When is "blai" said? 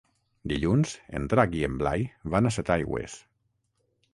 1.81-2.07